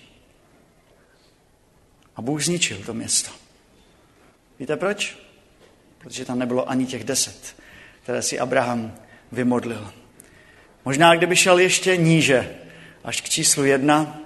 A 2.17 2.23
Bůh 2.23 2.45
zničil 2.45 2.79
to 2.87 2.95
město. 2.95 3.31
Víte 4.59 4.77
proč? 4.77 5.17
Protože 6.03 6.25
tam 6.25 6.39
nebylo 6.39 6.71
ani 6.71 6.87
těch 6.87 7.05
deset, 7.05 7.57
které 8.03 8.23
si 8.23 8.39
Abraham 8.39 8.93
vymodlil. 9.33 9.93
Možná, 10.85 11.15
kdyby 11.15 11.37
šel 11.37 11.59
ještě 11.59 11.97
níže, 11.97 12.51
až 13.05 13.21
k 13.21 13.29
číslu 13.29 13.65
jedna, 13.65 14.19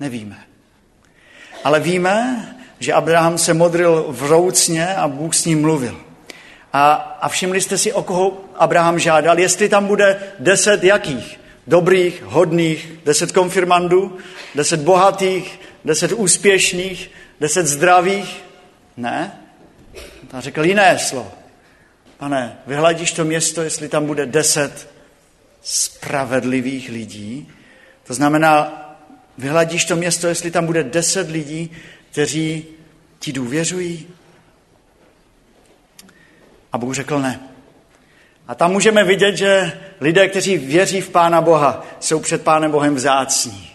nevíme. 0.00 0.38
Ale 1.64 1.80
víme, 1.80 2.48
že 2.78 2.92
Abraham 2.92 3.38
se 3.38 3.54
modlil 3.54 4.06
vroucně 4.08 4.94
a 4.94 5.08
Bůh 5.08 5.34
s 5.34 5.44
ním 5.44 5.60
mluvil. 5.60 6.00
A, 6.72 6.92
a 7.20 7.28
všimli 7.28 7.60
jste 7.60 7.78
si, 7.78 7.92
o 7.92 8.02
koho 8.02 8.44
Abraham 8.54 8.98
žádal, 8.98 9.38
jestli 9.38 9.68
tam 9.68 9.86
bude 9.86 10.22
deset 10.38 10.84
jakých? 10.84 11.40
Dobrých, 11.66 12.22
hodných, 12.22 12.92
deset 13.04 13.32
konfirmandů, 13.32 14.18
deset 14.54 14.80
bohatých, 14.80 15.60
deset 15.84 16.12
úspěšných, 16.12 17.10
deset 17.40 17.66
zdravých? 17.66 18.44
Ne. 18.96 19.41
A 20.32 20.40
řekl 20.40 20.64
jiné 20.64 20.98
slovo. 20.98 21.32
Pane, 22.16 22.58
vyhladíš 22.66 23.12
to 23.12 23.24
město, 23.24 23.62
jestli 23.62 23.88
tam 23.88 24.06
bude 24.06 24.26
deset 24.26 24.88
spravedlivých 25.62 26.88
lidí. 26.88 27.48
To 28.06 28.14
znamená, 28.14 28.78
vyhladíš 29.38 29.84
to 29.84 29.96
město, 29.96 30.28
jestli 30.28 30.50
tam 30.50 30.66
bude 30.66 30.84
deset 30.84 31.30
lidí, 31.30 31.70
kteří 32.10 32.64
ti 33.18 33.32
důvěřují. 33.32 34.08
A 36.72 36.78
Bůh 36.78 36.94
řekl 36.94 37.18
ne. 37.18 37.40
A 38.48 38.54
tam 38.54 38.72
můžeme 38.72 39.04
vidět, 39.04 39.36
že 39.36 39.80
lidé, 40.00 40.28
kteří 40.28 40.58
věří 40.58 41.00
v 41.00 41.08
Pána 41.08 41.40
Boha, 41.40 41.86
jsou 42.00 42.20
před 42.20 42.42
Pánem 42.42 42.70
Bohem 42.70 42.94
vzácní 42.94 43.70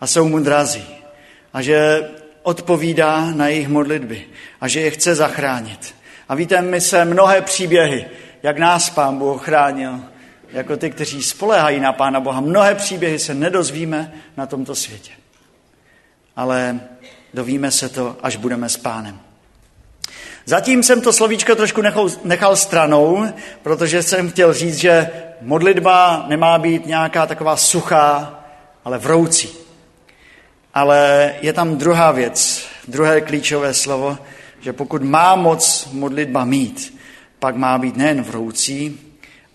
a 0.00 0.06
jsou 0.06 0.28
mu 0.28 0.38
drazí. 0.38 0.84
A 1.52 1.62
že 1.62 2.08
odpovídá 2.42 3.30
na 3.30 3.48
jejich 3.48 3.68
modlitby 3.68 4.24
a 4.60 4.68
že 4.68 4.80
je 4.80 4.90
chce 4.90 5.14
zachránit. 5.14 5.94
A 6.28 6.34
víte, 6.34 6.62
my 6.62 6.80
se 6.80 7.04
mnohé 7.04 7.42
příběhy, 7.42 8.06
jak 8.42 8.58
nás 8.58 8.90
Pán 8.90 9.18
Bůh 9.18 9.44
chránil, 9.44 10.00
jako 10.52 10.76
ty, 10.76 10.90
kteří 10.90 11.22
spolehají 11.22 11.80
na 11.80 11.92
Pána 11.92 12.20
Boha, 12.20 12.40
mnohé 12.40 12.74
příběhy 12.74 13.18
se 13.18 13.34
nedozvíme 13.34 14.12
na 14.36 14.46
tomto 14.46 14.74
světě. 14.74 15.12
Ale 16.36 16.80
dovíme 17.34 17.70
se 17.70 17.88
to, 17.88 18.16
až 18.22 18.36
budeme 18.36 18.68
s 18.68 18.76
Pánem. 18.76 19.20
Zatím 20.44 20.82
jsem 20.82 21.00
to 21.00 21.12
slovíčko 21.12 21.54
trošku 21.54 21.82
nechal 22.24 22.56
stranou, 22.56 23.26
protože 23.62 24.02
jsem 24.02 24.30
chtěl 24.30 24.52
říct, 24.52 24.76
že 24.76 25.10
modlitba 25.40 26.24
nemá 26.28 26.58
být 26.58 26.86
nějaká 26.86 27.26
taková 27.26 27.56
suchá, 27.56 28.40
ale 28.84 28.98
vroucí. 28.98 29.48
Ale 30.74 31.32
je 31.42 31.52
tam 31.52 31.76
druhá 31.76 32.12
věc, 32.12 32.66
druhé 32.88 33.20
klíčové 33.20 33.74
slovo, 33.74 34.18
že 34.60 34.72
pokud 34.72 35.02
má 35.02 35.36
moc 35.36 35.88
modlitba 35.92 36.44
mít, 36.44 36.98
pak 37.38 37.56
má 37.56 37.78
být 37.78 37.96
nejen 37.96 38.22
vroucí, 38.22 39.00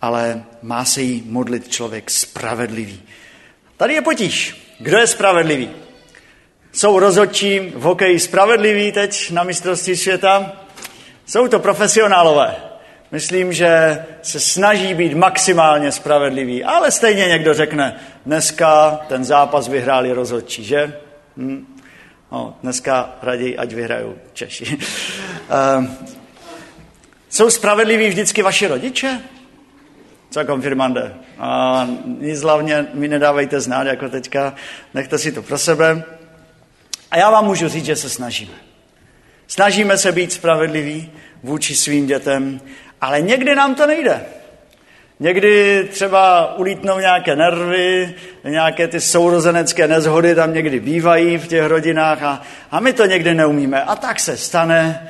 ale 0.02 0.44
má 0.62 0.86
se 0.86 1.02
jí 1.02 1.24
modlit 1.26 1.68
člověk 1.68 2.12
spravedlivý. 2.12 3.02
Tady 3.78 3.94
je 3.94 4.02
potíž. 4.02 4.62
Kdo 4.80 4.98
je 4.98 5.08
spravedlivý? 5.08 5.70
Jsou 6.72 7.00
rozhodčí 7.00 7.60
v 7.60 7.82
hokeji 7.82 8.20
spravedliví 8.20 8.92
teď 8.92 9.32
na 9.32 9.44
mistrovství 9.44 9.96
světa? 9.96 10.52
Jsou 11.26 11.48
to 11.48 11.60
profesionálové. 11.60 12.56
Myslím, 13.12 13.54
že 13.54 14.04
se 14.22 14.40
snaží 14.40 14.94
být 14.94 15.14
maximálně 15.14 15.92
spravedliví, 15.92 16.64
ale 16.64 16.92
stejně 16.92 17.26
někdo 17.26 17.54
řekne, 17.54 17.96
dneska 18.26 19.00
ten 19.08 19.26
zápas 19.26 19.68
vyhráli 19.68 20.12
rozhodčí, 20.12 20.64
že? 20.64 20.94
Hm. 21.38 21.76
No, 22.32 22.58
dneska 22.64 23.16
raději, 23.22 23.58
ať 23.58 23.74
vyhrajou 23.74 24.16
Češi. 24.34 24.78
Ehm, 25.50 25.98
jsou 27.30 27.50
spravedliví 27.50 28.10
vždycky 28.10 28.42
vaši 28.42 28.68
rodiče? 28.68 29.22
Co 30.30 30.46
konfirmande? 30.46 31.16
A 31.40 31.88
nic 32.06 32.42
hlavně 32.42 32.88
mi 32.94 33.08
nedávejte 33.08 33.60
znát, 33.60 33.88
jako 33.88 34.10
teďka, 34.10 34.56
nechte 34.94 35.18
si 35.18 35.32
to 35.32 35.42
pro 35.42 35.58
sebe. 35.58 36.04
A 37.12 37.18
já 37.18 37.30
vám 37.30 37.46
můžu 37.46 37.68
říct, 37.68 37.86
že 37.86 37.96
se 37.96 38.10
snažíme. 38.10 38.54
Snažíme 39.48 39.98
se 39.98 40.12
být 40.12 40.34
spravedliví 40.34 41.12
vůči 41.44 41.76
svým 41.76 42.08
dětem, 42.08 42.62
ale 43.02 43.22
někdy 43.22 43.56
nám 43.56 43.76
to 43.76 43.88
nejde. 43.88 44.26
Někdy 45.20 45.84
třeba 45.92 46.54
ulítnou 46.58 47.00
nějaké 47.00 47.36
nervy, 47.36 48.16
nějaké 48.44 48.88
ty 48.88 49.02
sourozenecké 49.02 49.88
nezhody 49.88 50.36
tam 50.36 50.54
někdy 50.54 50.80
bývají 50.80 51.38
v 51.38 51.48
těch 51.48 51.66
rodinách 51.66 52.24
a, 52.24 52.42
a 52.72 52.80
my 52.80 52.94
to 52.94 53.06
někdy 53.06 53.34
neumíme. 53.34 53.84
A 53.84 53.96
tak 53.96 54.20
se 54.20 54.38
stane, 54.38 55.10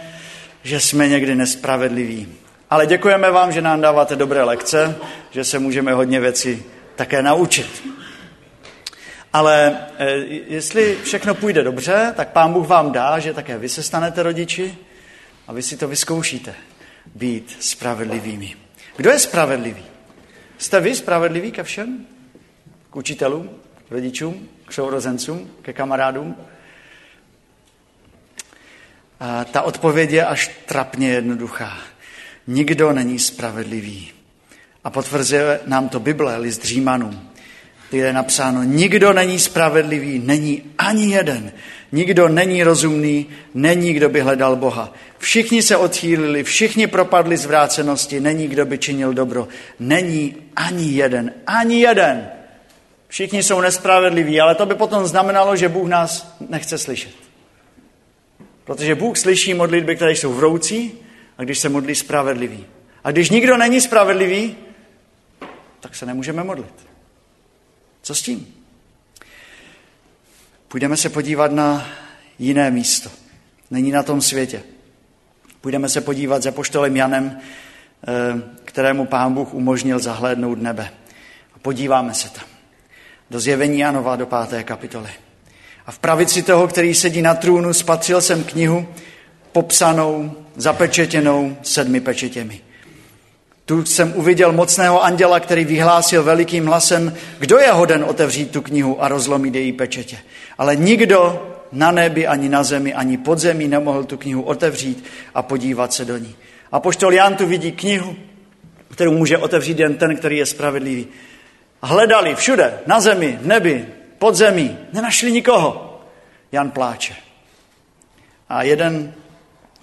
že 0.64 0.80
jsme 0.80 1.08
někdy 1.08 1.36
nespravedliví. 1.36 2.28
Ale 2.70 2.86
děkujeme 2.86 3.32
vám, 3.32 3.52
že 3.52 3.62
nám 3.62 3.82
dáváte 3.82 4.16
dobré 4.16 4.44
lekce, 4.44 4.96
že 5.32 5.44
se 5.44 5.60
můžeme 5.60 5.94
hodně 5.94 6.20
věcí 6.20 6.64
také 6.96 7.22
naučit. 7.22 7.84
Ale 9.34 9.78
e, 9.98 10.12
jestli 10.48 10.98
všechno 11.04 11.36
půjde 11.36 11.64
dobře, 11.64 12.14
tak 12.16 12.30
Pán 12.30 12.54
Bůh 12.54 12.68
vám 12.68 12.92
dá, 12.92 13.20
že 13.20 13.34
také 13.34 13.58
vy 13.58 13.70
se 13.70 13.84
stanete 13.84 14.24
rodiči 14.24 14.78
a 15.48 15.54
vy 15.54 15.62
si 15.62 15.78
to 15.78 15.88
vyzkoušíte, 15.88 16.54
být 17.16 17.58
spravedlivými. 17.60 18.56
Kdo 18.98 19.10
je 19.10 19.20
spravedlivý? 19.20 19.97
Jste 20.58 20.80
vy 20.80 20.96
spravedliví 20.96 21.52
ke 21.52 21.64
všem? 21.64 22.06
K 22.90 22.96
učitelům, 22.96 23.50
k 23.90 23.92
rodičům, 23.92 24.50
k 24.66 24.74
sourozencům, 24.74 25.52
ke 25.62 25.74
kamarádům? 25.74 26.36
A 29.20 29.46
ta 29.46 29.62
odpověď 29.62 30.12
je 30.12 30.26
až 30.26 30.52
trapně 30.66 31.10
jednoduchá. 31.10 31.78
Nikdo 32.48 32.92
není 32.92 33.20
spravedlivý. 33.20 34.12
A 34.84 34.90
potvrzuje 34.90 35.60
nám 35.66 35.90
to 35.90 36.00
Bible, 36.00 36.38
list 36.38 36.66
Římanům, 36.66 37.30
je 37.92 38.14
napsáno, 38.14 38.64
nikdo 38.64 39.14
není 39.14 39.40
spravedlivý, 39.40 40.20
není 40.20 40.64
ani 40.78 41.14
jeden. 41.14 41.52
Nikdo 41.92 42.28
není 42.28 42.64
rozumný, 42.64 43.28
není 43.54 43.94
kdo 43.94 44.10
by 44.10 44.22
hledal 44.22 44.56
Boha. 44.56 44.94
Všichni 45.18 45.62
se 45.62 45.78
odchýlili, 45.78 46.44
všichni 46.44 46.88
propadli 46.88 47.38
zvrácenosti, 47.38 48.20
není 48.20 48.48
kdo 48.48 48.66
by 48.66 48.78
činil 48.78 49.14
dobro. 49.14 49.48
Není 49.80 50.36
ani 50.56 50.92
jeden, 50.92 51.34
ani 51.48 51.82
jeden. 51.82 52.30
Všichni 53.08 53.44
jsou 53.44 53.62
nespravedliví, 53.62 54.42
ale 54.42 54.56
to 54.56 54.66
by 54.66 54.76
potom 54.76 55.06
znamenalo, 55.06 55.56
že 55.56 55.70
Bůh 55.70 55.88
nás 55.88 56.36
nechce 56.50 56.78
slyšet. 56.78 57.12
Protože 58.64 58.96
Bůh 58.96 59.18
slyší 59.18 59.54
modlitby, 59.54 59.96
které 59.96 60.12
jsou 60.12 60.34
vroucí, 60.34 60.92
a 61.38 61.44
když 61.44 61.60
se 61.60 61.70
modlí 61.70 61.96
spravedlivý. 61.96 62.66
A 63.04 63.12
když 63.12 63.30
nikdo 63.30 63.58
není 63.58 63.82
spravedlivý, 63.82 64.56
tak 65.80 65.96
se 65.96 66.06
nemůžeme 66.06 66.44
modlit. 66.44 66.87
Co 68.08 68.16
s 68.16 68.22
tím? 68.22 68.48
Půjdeme 70.68 70.98
se 70.98 71.10
podívat 71.10 71.52
na 71.52 71.90
jiné 72.40 72.72
místo. 72.72 73.10
Není 73.72 73.92
na 73.92 74.04
tom 74.04 74.22
světě. 74.22 74.64
Půjdeme 75.62 75.90
se 75.90 76.02
podívat 76.02 76.44
za 76.44 76.52
poštolem 76.52 76.96
Janem, 76.96 77.40
eh, 78.08 78.42
kterému 78.66 79.06
pán 79.06 79.34
Bůh 79.34 79.54
umožnil 79.54 80.00
zahlédnout 80.00 80.62
nebe. 80.62 80.90
A 81.54 81.60
podíváme 81.60 82.14
se 82.14 82.30
tam. 82.30 82.44
Do 83.30 83.40
zjevení 83.40 83.80
Janova 83.80 84.16
do 84.16 84.26
páté 84.26 84.64
kapitoly. 84.64 85.10
A 85.86 85.92
v 85.92 86.00
pravici 86.00 86.44
toho, 86.44 86.68
který 86.68 86.94
sedí 86.94 87.22
na 87.22 87.36
trůnu, 87.36 87.74
spatřil 87.74 88.22
jsem 88.22 88.44
knihu 88.44 88.88
popsanou, 89.52 90.34
zapečetěnou 90.56 91.58
sedmi 91.62 92.00
pečetěmi. 92.00 92.62
Tu 93.68 93.86
jsem 93.86 94.14
uviděl 94.16 94.52
mocného 94.52 95.04
anděla, 95.04 95.40
který 95.40 95.66
vyhlásil 95.66 96.24
velikým 96.24 96.66
hlasem, 96.66 97.14
kdo 97.40 97.58
je 97.58 97.72
hoden 97.72 98.04
otevřít 98.04 98.52
tu 98.52 98.62
knihu 98.62 99.04
a 99.04 99.08
rozlomit 99.08 99.56
její 99.56 99.72
pečetě. 99.72 100.18
Ale 100.58 100.76
nikdo 100.76 101.48
na 101.72 101.92
nebi, 101.92 102.28
ani 102.28 102.50
na 102.50 102.64
zemi, 102.64 102.94
ani 102.94 103.18
pod 103.18 103.40
zemí 103.40 103.68
nemohl 103.68 104.04
tu 104.04 104.18
knihu 104.18 104.42
otevřít 104.42 105.04
a 105.36 105.42
podívat 105.42 105.94
se 105.94 106.06
do 106.06 106.18
ní. 106.18 106.36
A 106.72 106.80
poštol 106.80 107.14
Jan 107.14 107.36
tu 107.36 107.48
vidí 107.48 107.72
knihu, 107.72 108.16
kterou 108.92 109.12
může 109.12 109.38
otevřít 109.38 109.80
jen 109.80 109.96
ten, 109.96 110.16
který 110.16 110.38
je 110.38 110.46
spravedlivý. 110.46 111.08
Hledali 111.84 112.36
všude, 112.36 112.80
na 112.86 113.00
zemi, 113.00 113.40
v 113.42 113.48
nebi, 113.48 113.86
pod 114.20 114.36
zemí, 114.36 114.78
nenašli 114.94 115.32
nikoho. 115.32 116.02
Jan 116.52 116.72
pláče. 116.72 117.16
A 118.50 118.64
jeden 118.64 119.14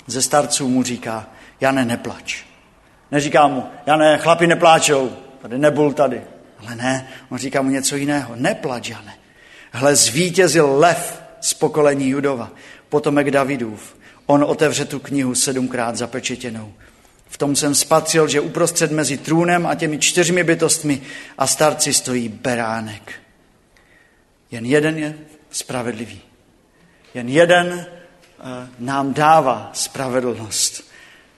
ze 0.07 0.23
starců 0.23 0.69
mu 0.69 0.83
říká, 0.83 1.26
Jane, 1.61 1.85
neplač. 1.85 2.53
Neříká 3.14 3.49
mu, 3.49 3.64
Jane, 3.87 4.18
chlapi 4.18 4.47
nepláčou, 4.47 5.12
tady 5.42 5.59
nebul 5.59 5.92
tady. 5.92 6.23
Ale 6.59 6.76
ne, 6.76 7.09
on 7.28 7.38
říká 7.38 7.62
mu 7.62 7.71
něco 7.71 7.97
jiného. 7.97 8.33
Neplač, 8.37 8.88
Jane. 8.88 9.14
Hle, 9.73 9.97
zvítězil 9.97 10.78
lev 10.78 11.23
z 11.40 11.54
pokolení 11.54 12.09
Judova, 12.09 12.50
potomek 12.88 13.30
Davidův. 13.30 13.97
On 14.26 14.44
otevře 14.44 14.85
tu 14.85 14.99
knihu 14.99 15.35
sedmkrát 15.35 15.97
zapečetěnou. 15.97 16.73
V 17.28 17.38
tom 17.38 17.56
jsem 17.56 17.75
spatřil, 17.75 18.28
že 18.28 18.40
uprostřed 18.40 18.90
mezi 18.90 19.18
trůnem 19.18 19.66
a 19.66 19.75
těmi 19.75 19.99
čtyřmi 19.99 20.44
bytostmi 20.44 21.02
a 21.38 21.47
starci 21.47 21.92
stojí 21.92 22.28
beránek. 22.28 23.12
Jen 24.50 24.64
jeden 24.64 24.99
je 24.99 25.14
spravedlivý. 25.50 26.21
Jen 27.14 27.28
jeden 27.28 27.66
uh, 27.66 28.44
nám 28.78 29.14
dává 29.14 29.71
spravedlnost. 29.73 30.85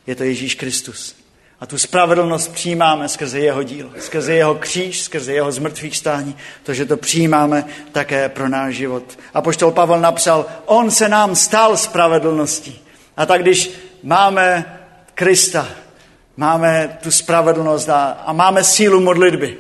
Je 0.07 0.15
to 0.15 0.25
Ježíš 0.25 0.55
Kristus. 0.55 1.26
A 1.61 1.67
tu 1.67 1.79
spravedlnost 1.79 2.53
přijímáme 2.53 3.09
skrze 3.09 3.41
jeho 3.41 3.63
díl, 3.63 3.91
skrze 3.99 4.35
jeho 4.35 4.55
kříž, 4.55 5.01
skrze 5.01 5.33
jeho 5.33 5.53
zmrtvých 5.53 5.97
stání, 5.97 6.37
to, 6.63 6.75
že 6.75 6.87
to 6.87 6.97
přijímáme 6.97 7.65
také 7.93 8.29
pro 8.29 8.49
náš 8.49 8.75
život. 8.75 9.19
A 9.35 9.43
poštol 9.43 9.71
Pavel 9.71 10.01
napsal, 10.01 10.47
on 10.67 10.91
se 10.91 11.09
nám 11.09 11.37
stal 11.37 11.77
spravedlností. 11.77 12.81
A 13.17 13.27
tak 13.27 13.43
když 13.43 13.71
máme 14.03 14.79
Krista, 15.15 15.69
máme 16.37 16.99
tu 17.03 17.11
spravedlnost 17.11 17.89
a, 17.89 18.05
a 18.27 18.33
máme 18.33 18.65
sílu 18.65 19.01
modlitby. 19.01 19.59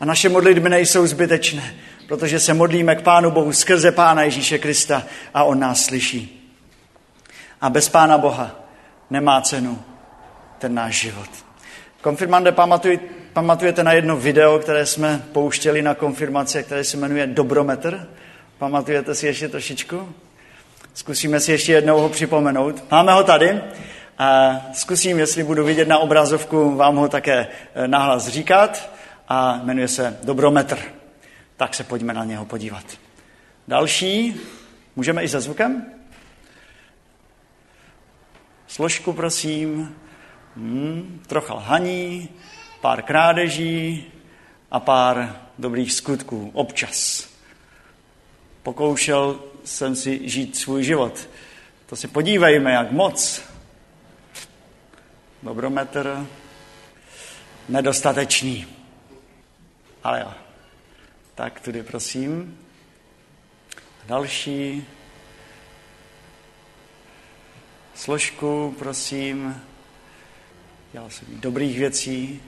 A 0.00 0.04
naše 0.04 0.28
modlitby 0.28 0.68
nejsou 0.68 1.06
zbytečné, 1.06 1.74
protože 2.08 2.40
se 2.40 2.54
modlíme 2.54 2.94
k 2.96 3.02
Pánu 3.02 3.30
Bohu 3.30 3.52
skrze 3.52 3.92
Pána 3.92 4.22
Ježíše 4.22 4.58
Krista 4.58 5.02
a 5.34 5.44
On 5.44 5.60
nás 5.60 5.84
slyší. 5.84 6.52
A 7.60 7.70
bez 7.70 7.88
Pána 7.88 8.18
Boha 8.18 8.50
nemá 9.10 9.40
cenu 9.40 9.78
ten 10.58 10.74
náš 10.74 11.00
život. 11.00 11.28
Konfirmande, 12.00 12.52
pamatuj, 12.52 13.00
pamatujete 13.32 13.84
na 13.84 13.92
jedno 13.92 14.16
video, 14.16 14.58
které 14.58 14.86
jsme 14.86 15.22
pouštěli 15.32 15.82
na 15.82 15.94
konfirmaci, 15.94 16.62
které 16.62 16.84
se 16.84 16.96
jmenuje 16.96 17.26
Dobrometr? 17.26 18.08
Pamatujete 18.58 19.14
si 19.14 19.26
ještě 19.26 19.48
trošičku? 19.48 20.12
Zkusíme 20.94 21.40
si 21.40 21.52
ještě 21.52 21.72
jednou 21.72 22.00
ho 22.00 22.08
připomenout. 22.08 22.84
Máme 22.90 23.12
ho 23.12 23.24
tady. 23.24 23.60
A 24.18 24.56
zkusím, 24.72 25.18
jestli 25.18 25.44
budu 25.44 25.64
vidět 25.64 25.88
na 25.88 25.98
obrazovku, 25.98 26.76
vám 26.76 26.96
ho 26.96 27.08
také 27.08 27.46
eh, 27.74 27.88
nahlas 27.88 28.28
říkat. 28.28 28.90
A 29.28 29.60
jmenuje 29.64 29.88
se 29.88 30.18
Dobrometr. 30.22 30.78
Tak 31.56 31.74
se 31.74 31.84
pojďme 31.84 32.14
na 32.14 32.24
něho 32.24 32.44
podívat. 32.44 32.84
Další, 33.68 34.40
můžeme 34.96 35.22
i 35.22 35.28
se 35.28 35.40
zvukem? 35.40 35.86
Složku, 38.66 39.12
prosím. 39.12 39.96
Hmm, 40.56 41.22
trocha 41.26 41.54
lhaní, 41.54 42.28
pár 42.80 43.02
krádeží 43.02 44.04
a 44.70 44.80
pár 44.80 45.40
dobrých 45.58 45.92
skutků. 45.92 46.50
Občas. 46.54 47.28
Pokoušel 48.62 49.40
jsem 49.64 49.96
si 49.96 50.28
žít 50.28 50.56
svůj 50.56 50.84
život. 50.84 51.28
To 51.86 51.96
si 51.96 52.08
podívejme, 52.08 52.72
jak 52.72 52.92
moc. 52.92 53.42
Dobrometr 55.42 56.26
nedostatečný. 57.68 58.66
Ale 60.04 60.20
jo. 60.20 60.32
Tak 61.34 61.60
tudy 61.60 61.82
prosím. 61.82 62.58
Další. 64.06 64.86
Složku, 67.94 68.74
prosím. 68.78 69.62
Dělal 70.96 71.10
jsem 71.10 71.28
dobrých 71.30 71.78
věcí. 71.78 72.40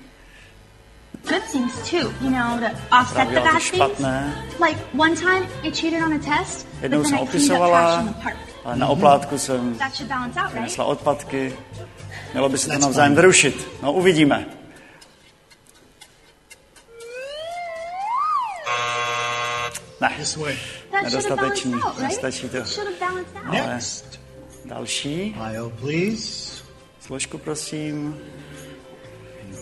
Good 1.29 1.43
things 1.53 1.91
too, 1.91 1.99
you 2.01 2.31
know, 2.31 2.61
to 2.61 2.97
offset 3.01 3.29
the 3.29 3.35
bad 3.35 3.51
things. 3.51 3.65
špatné. 3.65 4.45
Like 4.67 4.81
one 4.99 5.17
time 5.17 5.47
I 5.63 5.71
cheated 5.71 6.03
on 6.03 6.15
a 6.15 6.19
test, 6.19 6.67
Jednou 6.83 6.99
but 6.99 7.09
jsem 7.09 7.19
then 7.19 7.27
I 7.27 7.31
cleaned 7.31 7.31
up 7.31 7.31
trash 7.31 7.35
opisovala, 7.35 8.01
in 8.01 8.07
the 8.07 8.13
park. 8.23 8.37
ale 8.65 8.77
na 8.77 8.87
oplátku 8.89 9.39
jsem 9.39 9.75
That 9.79 9.95
should 9.95 10.09
balance 10.09 10.41
out, 10.41 10.45
right? 10.45 10.55
přinesla 10.55 10.85
odpadky. 10.85 11.57
Mělo 12.33 12.49
by 12.49 12.59
se 12.59 12.69
to 12.69 12.79
navzájem 12.79 13.15
vyrušit. 13.15 13.69
No, 13.83 13.93
uvidíme. 13.93 14.47
Ne, 20.01 20.11
nedostatečný. 21.03 21.75
Nestačí 22.03 22.49
to. 22.49 22.59
Ale 23.47 23.67
Next. 23.67 24.21
další. 24.65 25.37
Složku, 27.01 27.39
prosím. 27.39 28.21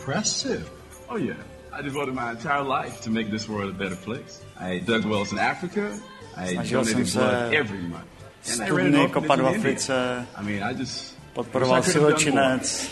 Impressive. 0.07 0.71
Oh 1.11 1.16
yeah. 1.16 1.35
I 1.73 1.83
devoted 1.83 2.14
my 2.14 2.31
entire 2.31 2.62
life 2.62 3.01
to 3.03 3.11
make 3.11 3.29
this 3.29 3.49
world 3.49 3.75
a 3.75 3.77
better 3.77 3.97
place. 3.97 4.40
I 4.61 4.79
dug 4.79 5.05
wells 5.05 5.33
in 5.33 5.38
Africa. 5.38 5.99
I 6.37 6.47
Snažil 6.53 6.85
jsem 6.85 6.92
donated 6.92 7.12
se 7.12 7.19
blood 7.19 7.55
every 7.55 7.83
month. 7.83 8.05
And 8.53 8.62
I 8.62 8.71
ran 8.71 8.97
an 8.97 9.11
kopat 9.11 9.40
v. 9.40 9.47
Africe, 9.47 10.27
I 10.37 10.42
mean, 10.42 10.62
I 10.62 10.75
just 10.79 11.19
podporoval 11.35 11.83
siročinec. 11.83 12.90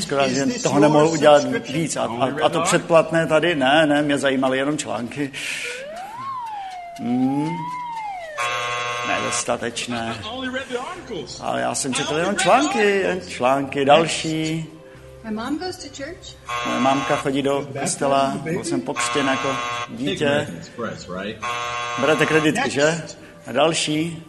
Škoda, 0.00 0.26
is 0.26 0.34
že 0.34 0.62
toho 0.62 0.80
nemohl 0.80 1.04
your 1.04 1.14
udělat 1.14 1.42
víc. 1.68 1.96
A, 1.96 2.04
a, 2.04 2.44
a 2.44 2.48
to 2.48 2.60
předplatné 2.60 3.26
tady? 3.26 3.54
Ne, 3.54 3.86
ne, 3.86 4.02
mě 4.02 4.18
zajímaly 4.18 4.58
jenom 4.58 4.78
články. 4.78 5.32
Hmm. 6.98 7.48
Nedostatečné. 9.08 10.16
I 10.20 10.28
only 10.28 10.48
read 10.48 10.68
the 10.68 10.78
articles. 10.78 11.40
Ale 11.40 11.60
já 11.60 11.74
jsem 11.74 11.94
četl 11.94 12.14
jenom 12.14 12.36
články, 12.36 12.78
jen 12.78 13.20
články, 13.28 13.84
další. 13.84 14.66
My 15.24 15.30
mom 15.30 15.58
goes 15.58 15.76
to 15.76 15.88
church. 15.88 16.36
Moje 16.66 16.80
mámka 16.80 17.16
chodí 17.16 17.42
do 17.42 17.68
kostela, 17.80 18.30
byl 18.42 18.64
jsem 18.64 18.80
pokřtěn 18.80 19.26
jako 19.26 19.56
dítě. 19.88 20.26
American 20.28 20.56
Express, 20.56 21.08
right? 21.22 21.44
Berete 22.00 22.26
kreditky, 22.26 22.70
že? 22.70 23.02
A 23.46 23.52
další, 23.52 24.22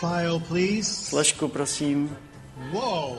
File, 0.00 0.40
please. 0.48 0.82
složku, 0.94 1.48
prosím. 1.48 2.16
Whoa. 2.56 3.16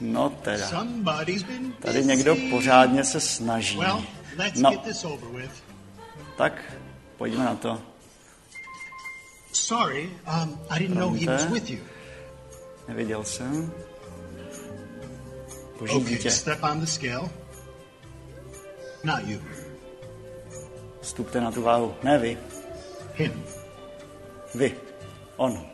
No 0.00 0.30
teda, 0.30 0.66
Somebody's 0.68 1.42
been 1.42 1.72
tady 1.72 2.04
někdo 2.04 2.36
pořádně 2.50 3.04
se 3.04 3.20
snaží. 3.20 3.78
Well, 3.78 4.04
let's 4.36 4.60
No, 4.60 4.70
get 4.70 4.82
this 4.82 5.04
over 5.04 5.28
with. 5.42 5.50
tak 6.36 6.62
pojďme 7.18 7.44
na 7.44 7.54
to. 7.54 7.80
Sorry, 9.52 10.10
um, 10.42 10.58
I 10.70 10.78
didn't 10.78 10.98
know 10.98 11.12
he 11.12 11.26
was 11.26 11.44
with 11.46 11.70
you. 11.70 11.78
Neviděl 12.88 13.24
jsem. 13.24 13.72
Boží 15.80 15.94
Okay, 15.96 16.08
dítě, 16.08 16.30
step 16.30 16.62
on 16.62 16.80
the 16.80 16.86
scale. 16.86 17.30
Not 19.04 19.24
you. 19.24 19.40
vstupte 21.00 21.40
na 21.40 21.50
tu 21.50 21.62
váhu. 21.62 21.94
Ne 22.02 22.18
vy, 22.18 22.38
Him. 23.14 23.44
vy, 24.54 24.76
on. 25.36 25.66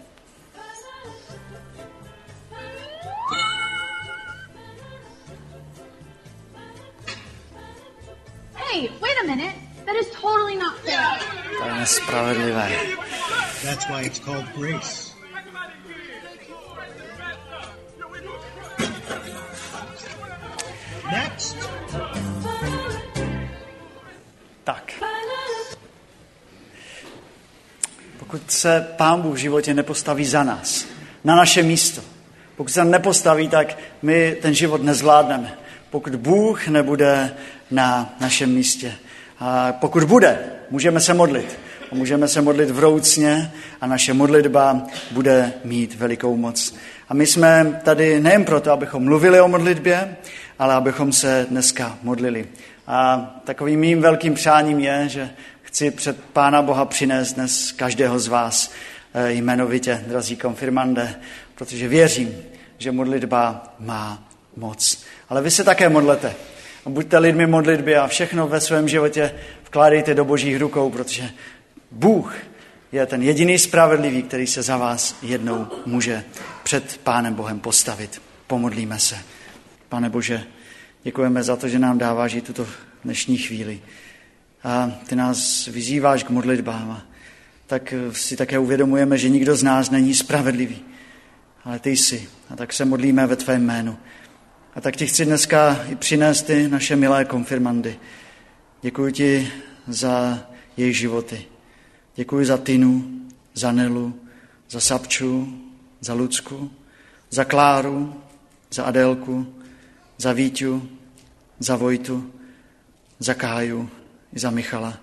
Hey, 8.55 8.91
wait 9.01 9.17
a 9.23 9.27
minute. 9.27 9.55
That 9.87 9.97
is 9.97 10.07
totally 10.11 10.57
not 10.57 10.77
fair. 10.79 11.19
To 11.59 11.65
je 11.65 11.75
nespravedlivé. 11.75 12.69
That's 13.63 13.89
why 13.89 14.03
it's 14.03 14.19
called 14.19 14.47
grace. 14.55 15.06
Next. 21.13 21.57
Tak. 24.65 24.93
Pokud 28.19 28.51
se 28.51 28.89
Pán 28.97 29.23
Bůh 29.23 29.35
v 29.35 29.39
životě 29.39 29.75
nepostaví 29.75 30.25
za 30.25 30.43
nás, 30.43 30.87
na 31.25 31.37
naše 31.37 31.63
místo, 31.63 32.03
pokud 32.57 32.73
se 32.73 32.85
nepostaví, 32.85 33.49
tak 33.49 33.79
my 34.03 34.37
ten 34.43 34.55
život 34.55 34.83
nezvládneme. 34.83 35.59
Pokud 35.91 36.15
Bůh 36.15 36.69
nebude 36.69 37.35
na 37.71 38.17
našem 38.21 38.55
místě. 38.55 38.95
A 39.39 39.73
pokud 39.73 40.05
bude, 40.05 40.39
můžeme 40.71 41.01
se 41.01 41.15
modlit. 41.15 41.59
A 41.93 41.95
můžeme 41.95 42.29
se 42.29 42.43
modlit 42.43 42.71
vroucně 42.71 43.53
a 43.81 43.87
naše 43.87 44.15
modlitba 44.15 44.87
bude 45.11 45.53
mít 45.65 45.95
velikou 45.95 46.37
moc. 46.37 46.75
A 47.09 47.15
my 47.15 47.27
jsme 47.27 47.81
tady 47.85 48.21
nejen 48.21 48.45
proto, 48.45 48.73
abychom 48.73 49.05
mluvili 49.05 49.41
o 49.41 49.49
modlitbě, 49.49 50.17
ale 50.59 50.75
abychom 50.75 51.13
se 51.13 51.47
dneska 51.51 51.99
modlili. 52.03 52.47
A 52.87 53.17
takovým 53.45 53.81
mým 53.81 54.01
velkým 54.01 54.35
přáním 54.35 54.79
je, 54.81 55.09
že 55.09 55.31
chci 55.63 55.91
před 55.91 56.17
Pána 56.33 56.63
Boha 56.63 56.85
přinést 56.85 57.33
dnes 57.33 57.73
každého 57.73 58.19
z 58.19 58.29
vás 58.29 58.73
eh, 59.15 59.33
jmenovitě, 59.33 60.05
drazí 60.07 60.37
konfirmande, 60.37 61.15
protože 61.55 61.89
věřím, 61.89 62.37
že 62.79 62.93
modlitba 62.93 63.75
má 63.79 64.29
moc. 64.57 65.05
Ale 65.29 65.43
vy 65.43 65.51
se 65.51 65.65
také 65.65 65.89
modlete. 65.89 66.35
Buďte 66.87 67.19
lidmi 67.19 67.47
modlitby 67.47 67.97
a 67.97 68.07
všechno 68.07 68.49
ve 68.49 68.61
svém 68.61 68.89
životě 68.89 69.35
vkládejte 69.65 70.15
do 70.15 70.25
božích 70.25 70.61
rukou, 70.61 70.91
protože 70.91 71.31
Bůh 71.91 72.37
je 72.93 73.07
ten 73.07 73.23
jediný 73.23 73.59
spravedlivý, 73.59 74.23
který 74.23 74.47
se 74.47 74.63
za 74.63 74.77
vás 74.77 75.17
jednou 75.23 75.67
může 75.87 76.25
před 76.63 77.01
Pánem 77.05 77.35
Bohem 77.35 77.61
postavit. 77.61 78.23
Pomodlíme 78.47 78.99
se. 78.99 79.19
Pane 79.89 80.11
Bože, 80.11 80.45
děkujeme 81.03 81.43
za 81.43 81.57
to, 81.57 81.69
že 81.69 81.79
nám 81.79 81.99
dáváš 81.99 82.35
i 82.35 82.41
tuto 82.41 82.67
dnešní 83.05 83.39
chvíli. 83.39 83.81
A 84.65 84.93
ty 85.07 85.17
nás 85.17 85.67
vyzýváš 85.67 86.23
k 86.23 86.31
modlitbám. 86.31 87.03
Tak 87.67 87.95
si 88.13 88.37
také 88.37 88.59
uvědomujeme, 88.59 89.19
že 89.19 89.29
nikdo 89.29 89.57
z 89.57 89.63
nás 89.63 89.91
není 89.91 90.15
spravedlivý. 90.15 90.85
ale 91.65 91.79
ty 91.79 91.91
jsi. 91.91 92.29
A 92.51 92.57
tak 92.57 92.73
se 92.73 92.85
modlíme 92.85 93.27
ve 93.27 93.37
tvém 93.37 93.65
jménu. 93.65 93.99
A 94.75 94.81
tak 94.81 94.97
ti 94.97 95.07
chci 95.07 95.25
dneska 95.25 95.85
i 95.89 95.95
přinést 95.95 96.43
ty 96.43 96.69
naše 96.69 96.97
milé 96.97 97.25
konfirmandy. 97.25 97.99
Děkuji 98.83 99.13
ti 99.13 99.53
za 99.89 100.47
jejich 100.77 100.99
životy. 100.99 101.45
Děkuji 102.17 102.47
za 102.47 102.57
Tinu, 102.59 103.05
za 103.55 103.73
Nelu, 103.73 104.15
za 104.71 104.81
Sapču, 104.81 105.49
za 106.01 106.15
Lucku, 106.15 106.71
za 107.31 107.45
Kláru, 107.45 108.15
za 108.71 108.85
Adélku, 108.85 109.47
za 110.19 110.33
Víťu, 110.33 110.89
za 111.59 111.77
Vojtu, 111.77 112.33
za 113.19 113.35
Káju 113.35 113.91
i 114.33 114.39
za 114.39 114.51
Michala. 114.51 114.99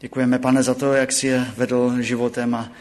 Děkujeme, 0.00 0.38
pane, 0.38 0.62
za 0.62 0.74
to, 0.74 0.92
jak 0.92 1.12
si 1.12 1.26
je 1.26 1.46
vedl 1.56 2.02
životem 2.02 2.54
a 2.54 2.72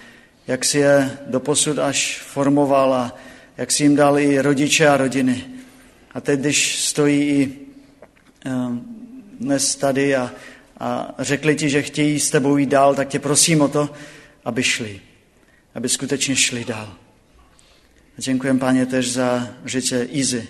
jak 0.48 0.66
si 0.66 0.78
je 0.78 1.18
doposud 1.28 1.80
až 1.80 2.22
formoval 2.22 2.94
a 2.94 3.16
jak 3.58 3.72
si 3.72 3.84
jim 3.84 3.96
dal 3.96 4.20
i 4.20 4.42
rodiče 4.42 4.88
a 4.88 4.98
rodiny. 4.98 5.46
A 6.14 6.22
teď, 6.22 6.40
když 6.40 6.86
stojí 6.86 7.30
i 7.30 7.60
dnes 9.40 9.76
tady 9.76 10.16
a, 10.16 10.32
a 10.80 11.16
řekli 11.20 11.56
ti, 11.56 11.70
že 11.70 11.82
chtějí 11.82 12.20
s 12.20 12.30
tebou 12.30 12.58
jít 12.58 12.70
dál, 12.70 12.96
tak 12.96 13.08
tě 13.08 13.20
prosím 13.20 13.62
o 13.62 13.68
to, 13.68 13.90
aby 14.46 14.64
šli. 14.64 15.02
Aby 15.76 15.90
skutečně 15.90 16.36
šli 16.36 16.66
dál. 16.66 16.94
A 18.18 18.22
děkujem, 18.22 18.60
Panie, 18.60 18.86
też 18.86 19.10
za 19.10 19.48
życie 19.66 20.04
Izy. 20.06 20.48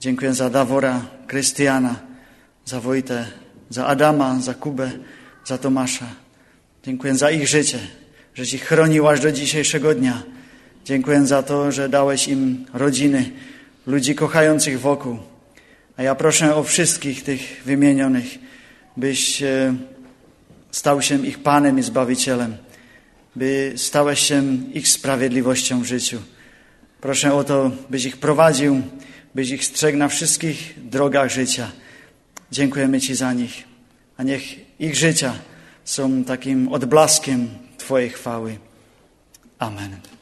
Dziękuję 0.00 0.34
za 0.34 0.50
Dawora, 0.50 1.06
Krystiana, 1.26 2.00
za 2.64 2.80
Wojtę, 2.80 3.26
za 3.68 3.86
Adama, 3.86 4.40
za 4.40 4.54
Kubę, 4.54 4.92
za 5.46 5.58
Tomasza. 5.58 6.06
Dziękuję 6.84 7.14
za 7.14 7.30
ich 7.30 7.48
życie, 7.48 7.78
że 8.34 8.56
ich 8.56 8.64
chronił 8.64 9.08
aż 9.08 9.20
do 9.20 9.32
dzisiejszego 9.32 9.94
dnia. 9.94 10.22
Dziękuję 10.84 11.26
za 11.26 11.42
to, 11.42 11.72
że 11.72 11.88
dałeś 11.88 12.28
im 12.28 12.64
rodziny, 12.72 13.30
ludzi 13.86 14.14
kochających 14.14 14.80
wokół. 14.80 15.18
A 15.96 16.02
ja 16.02 16.14
proszę 16.14 16.54
o 16.54 16.62
wszystkich 16.62 17.24
tych 17.24 17.62
wymienionych, 17.64 18.38
byś 18.96 19.42
e, 19.42 19.74
stał 20.70 21.02
się 21.02 21.26
ich 21.26 21.38
Panem 21.38 21.78
i 21.78 21.82
Zbawicielem, 21.82 22.56
by 23.36 23.72
stałeś 23.76 24.20
się 24.20 24.42
ich 24.74 24.88
sprawiedliwością 24.88 25.80
w 25.80 25.84
życiu. 25.84 26.22
Proszę 27.00 27.34
o 27.34 27.44
to, 27.44 27.70
byś 27.90 28.04
ich 28.04 28.16
prowadził, 28.16 28.82
byś 29.34 29.50
ich 29.50 29.64
strzegł 29.64 29.98
na 29.98 30.08
wszystkich 30.08 30.74
drogach 30.76 31.30
życia. 31.30 31.72
Dziękujemy 32.52 33.00
Ci 33.00 33.14
za 33.14 33.32
nich, 33.32 33.64
a 34.16 34.22
niech 34.22 34.42
ich 34.80 34.96
życia 34.96 35.34
są 35.84 36.24
takim 36.24 36.68
odblaskiem 36.68 37.48
Twojej 37.78 38.10
chwały. 38.10 38.58
Amen. 39.58 40.15